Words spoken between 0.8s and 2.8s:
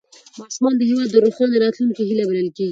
هېواد د روښانه راتلونکي هیله بلل کېږي